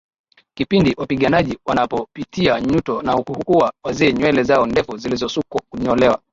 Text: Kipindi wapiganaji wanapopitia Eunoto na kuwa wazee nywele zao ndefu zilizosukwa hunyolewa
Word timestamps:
Kipindi 0.57 0.93
wapiganaji 0.97 1.57
wanapopitia 1.65 2.57
Eunoto 2.57 3.01
na 3.01 3.21
kuwa 3.23 3.73
wazee 3.83 4.11
nywele 4.13 4.43
zao 4.43 4.65
ndefu 4.65 4.97
zilizosukwa 4.97 5.61
hunyolewa 5.71 6.21